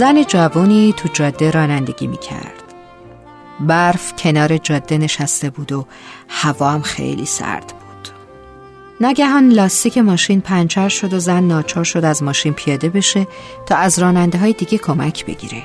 [0.00, 2.62] زن جوانی تو جاده رانندگی می کرد.
[3.60, 5.86] برف کنار جاده نشسته بود و
[6.28, 8.08] هوا هم خیلی سرد بود.
[9.00, 13.26] ناگهان لاستیک ماشین پنچر شد و زن ناچار شد از ماشین پیاده بشه
[13.66, 15.62] تا از راننده های دیگه کمک بگیره.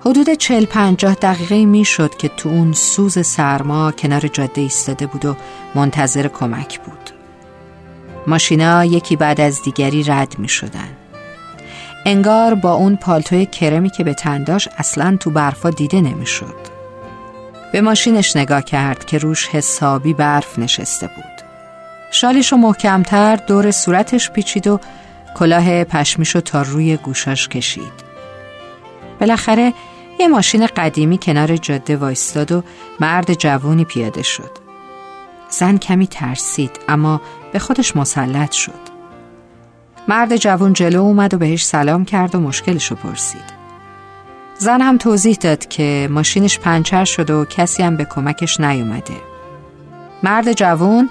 [0.00, 5.24] حدود چل پنجاه دقیقه می شد که تو اون سوز سرما کنار جاده ایستاده بود
[5.24, 5.36] و
[5.74, 7.10] منتظر کمک بود.
[8.26, 10.99] ماشینا یکی بعد از دیگری رد می شدن.
[12.04, 16.56] انگار با اون پالتوی کرمی که به تنداش اصلا تو برفا دیده نمی‌شد.
[17.72, 21.24] به ماشینش نگاه کرد که روش حسابی برف نشسته بود.
[22.10, 24.80] شالیشو محکمتر دور صورتش پیچید و
[25.34, 28.10] کلاه پشمیشو تا روی گوشاش کشید.
[29.20, 29.72] بالاخره
[30.20, 32.62] یه ماشین قدیمی کنار جاده وایستاد و
[33.00, 34.50] مرد جوونی پیاده شد.
[35.50, 37.20] زن کمی ترسید اما
[37.52, 38.89] به خودش مسلط شد.
[40.08, 43.60] مرد جوان جلو اومد و بهش سلام کرد و مشکلشو پرسید.
[44.58, 49.14] زن هم توضیح داد که ماشینش پنچر شد و کسی هم به کمکش نیومده.
[50.22, 51.10] مرد جوان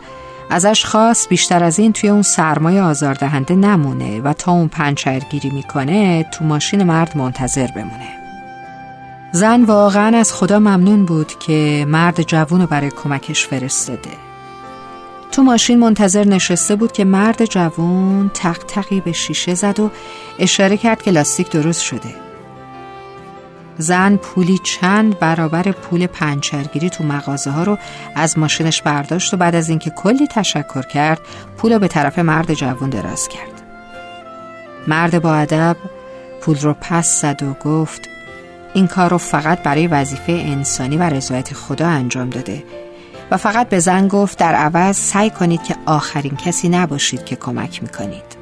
[0.50, 6.24] ازش خواست بیشتر از این توی اون سرمایه آزاردهنده نمونه و تا اون پنچرگیری می‌کنه
[6.24, 8.20] تو ماشین مرد منتظر بمونه.
[9.32, 14.29] زن واقعا از خدا ممنون بود که مرد جوون رو برای کمکش فرستاده.
[15.32, 19.92] تو ماشین منتظر نشسته بود که مرد جوون تق تقی به شیشه زد و
[20.40, 22.16] اشاره کرد که لاستیک درست شده.
[23.78, 27.78] زن پولی چند برابر پول پنچرگیری تو مغازه ها رو
[28.16, 31.20] از ماشینش برداشت و بعد از اینکه کلی تشکر کرد
[31.58, 33.62] پول رو به طرف مرد جوون دراز کرد.
[34.88, 35.78] مرد با ادب
[36.42, 38.02] پول رو پس زد و گفت
[38.74, 42.64] این کار رو فقط برای وظیفه انسانی و رضایت خدا انجام داده.
[43.32, 47.84] و فقط به زن گفت در عوض سعی کنید که آخرین کسی نباشید که کمک
[47.84, 48.40] می‌کنید.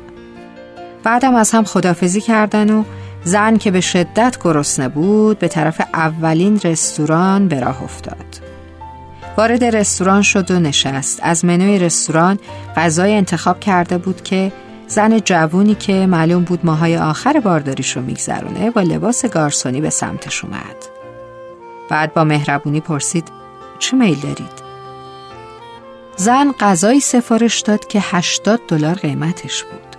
[1.04, 2.84] بعدم از هم خدافزی کردن و
[3.24, 8.26] زن که به شدت گرسنه بود به طرف اولین رستوران به راه افتاد.
[9.38, 11.20] وارد رستوران شد و نشست.
[11.24, 12.40] از منوی رستوران
[12.76, 14.52] غذای انتخاب کرده بود که
[14.88, 20.44] زن جوونی که معلوم بود ماهای آخر بارداریش رو میگذرونه با لباس گارسونی به سمتش
[20.44, 20.76] اومد.
[21.90, 23.28] بعد با مهربونی پرسید
[23.80, 24.67] چه میل دارید؟
[26.18, 29.96] زن غذایی سفارش داد که 80 دلار قیمتش بود.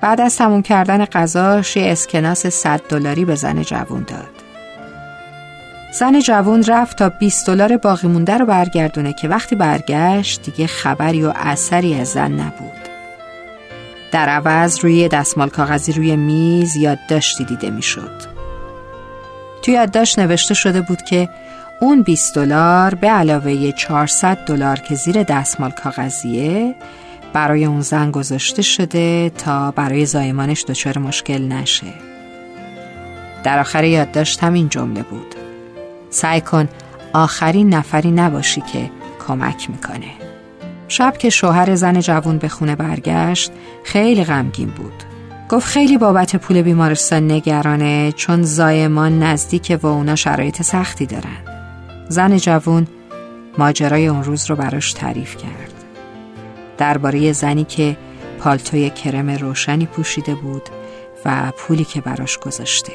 [0.00, 4.30] بعد از تموم کردن غذاش یه اسکناس 100 دلاری به زن جوون داد.
[5.92, 11.24] زن جوون رفت تا 20 دلار باقی مونده رو برگردونه که وقتی برگشت دیگه خبری
[11.24, 12.72] و اثری از زن نبود.
[14.12, 18.22] در عوض روی دستمال کاغذی روی میز یادداشتی دیده می‌شد.
[19.62, 21.28] توی یادداشت نوشته شده بود که
[21.82, 26.74] اون 20 دلار به علاوه 400 دلار که زیر دستمال کاغذیه
[27.32, 31.86] برای اون زن گذاشته شده تا برای زایمانش دچار مشکل نشه.
[33.44, 35.34] در آخر یادداشت همین جمله بود.
[36.10, 36.68] سعی کن
[37.12, 38.90] آخرین نفری نباشی که
[39.28, 40.10] کمک می‌کنه.
[40.88, 43.52] شب که شوهر زن جوون به خونه برگشت
[43.84, 45.02] خیلی غمگین بود.
[45.48, 51.51] گفت خیلی بابت پول بیمارستان نگرانه چون زایمان نزدیک و اونا شرایط سختی دارن.
[52.08, 52.86] زن جوون
[53.58, 55.72] ماجرای اون روز رو براش تعریف کرد.
[56.78, 57.96] درباره زنی که
[58.38, 60.68] پالتوی کرم روشنی پوشیده بود
[61.24, 62.92] و پولی که براش گذاشته.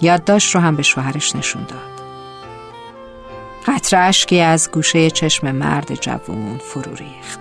[0.00, 1.98] یادداشت رو هم به شوهرش نشون داد.
[3.66, 7.40] قطر اشکی از گوشه چشم مرد جوون فرو ریخت.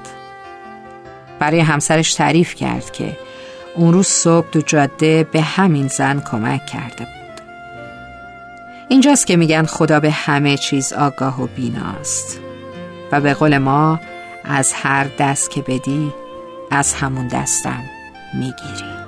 [1.40, 3.18] برای همسرش تعریف کرد که
[3.76, 7.17] اون روز صبح دو جاده به همین زن کمک کرده بود.
[8.90, 12.40] اینجاست که میگن خدا به همه چیز آگاه و بیناست.
[13.12, 14.00] و به قول ما
[14.44, 16.14] از هر دست که بدی
[16.72, 17.84] از همون دستم
[18.34, 19.07] می‌گیری.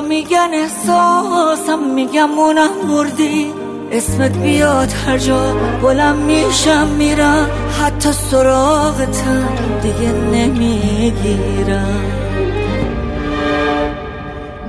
[0.00, 3.52] میگن احساسم میگم مونم مردی.
[3.92, 7.50] اسمت بیاد هر جا بلم میشم میرم.
[7.82, 9.48] حتی سراغتم
[9.82, 12.00] دیگه نمی‌گیرم.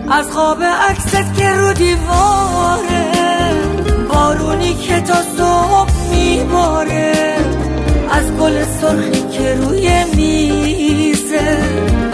[0.09, 3.11] از خواب عکست که رو دیواره
[4.13, 7.35] بارونی که تا صبح میباره.
[8.11, 11.57] از گل سرخی که روی میزه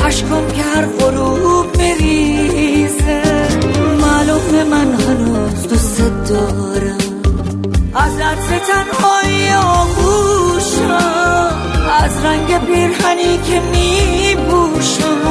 [0.06, 0.86] عشقم که هر
[7.96, 10.92] از عطر تنهایی آغوشم
[12.04, 15.22] از رنگ پیرهنی که میبوشم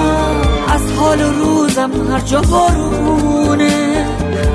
[0.68, 4.06] از حال و روزم هر جا بارونه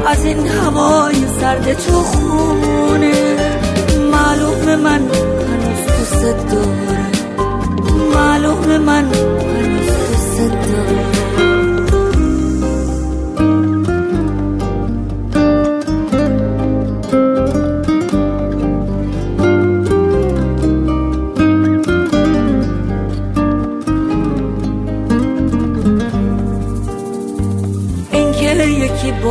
[0.08, 3.36] از این هوای سرد تو خونه.
[4.12, 4.65] معلوم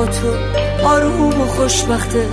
[0.04, 2.28] با تو آروم و خوشبخته.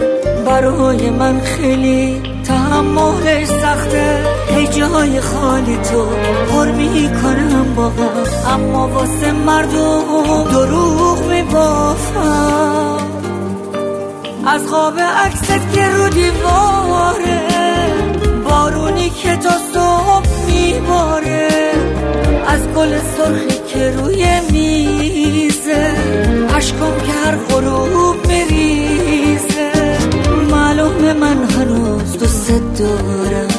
[0.45, 4.25] برای من خیلی تحملش سخته.
[4.55, 6.05] هی جای خالی تو
[6.49, 12.97] پر می کنم باهم اما واسه مردم دروغ می بافم
[14.47, 17.41] از خواب عکست که رو دیواره
[18.49, 21.49] بارونی که تا صبح میباره.
[22.47, 26.00] از گل سرخی که روی میزه.
[26.61, 29.97] عشقم که هر غروب میریزه
[30.51, 33.49] معلوم من هنوز دوست دارم.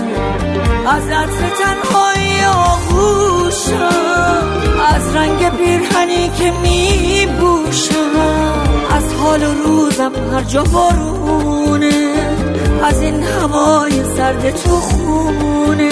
[0.87, 3.79] از عطر تنهایی آغوشم.
[4.95, 8.13] از رنگ پیرهنی که میبوشم
[8.91, 12.15] از حال و روزم هر جا بارونه
[12.85, 15.91] از این هوای سرد تو خونه.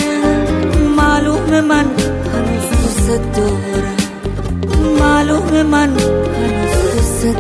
[0.97, 1.87] معلوم من
[2.35, 3.97] هنوز دوست دارم.
[5.01, 6.80] معلوم من هنوز
[7.21, 7.33] ازم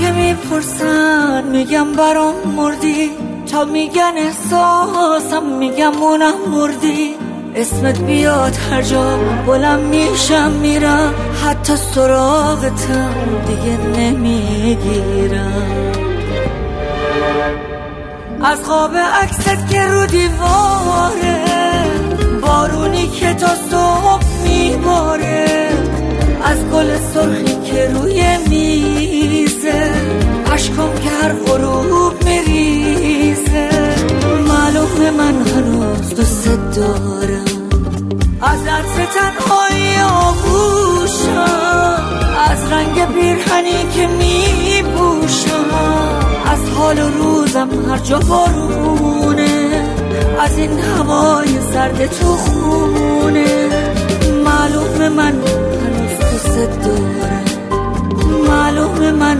[0.00, 3.10] که می‌پرسن میگم برام مردی.
[3.52, 7.27] تا میگن احساسم میگم مونم مردی.
[7.58, 11.14] اسمت بیاد هر جا بلم میشم میرم.
[11.44, 13.14] حتی سراغتم
[13.46, 15.52] دیگه نمی‌گیرم.
[18.42, 21.44] از خواب عکست که رو دیواره
[22.42, 25.68] بارونی که تا صبح میباره.
[26.44, 29.90] از گل سرخی که روی میزه
[30.52, 33.37] عشقم که هر غروب میریزه.
[36.78, 37.44] دارم.
[38.42, 42.02] از عطر تنهایی آغوشم.
[42.50, 45.68] از رنگ پیرهنی که میبوشم
[46.46, 49.84] از حال و روزم هر جا بارونه.
[50.40, 53.68] از این هوای سرد تو خونه.
[54.44, 55.32] معلوم من
[55.82, 57.44] هنوز دوست دارم.
[58.48, 59.38] معلوم من